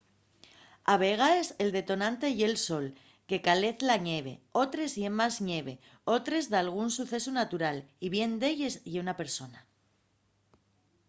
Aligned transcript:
a 0.93 0.93
vegaes 1.01 1.49
el 1.65 1.69
detonante 1.79 2.27
ye'l 2.39 2.55
sol 2.67 2.87
que 3.33 3.39
calez 3.47 3.85
la 3.89 3.97
ñeve 4.07 4.33
otres 4.63 4.91
ye 5.01 5.09
más 5.19 5.35
ñeve 5.49 5.73
otres 6.15 6.43
dalgún 6.53 6.89
sucesu 6.97 7.29
natural 7.41 7.77
y 8.05 8.07
bien 8.15 8.31
d'elles 8.41 8.75
ye 8.91 8.99
una 9.05 9.15
persona 9.21 9.59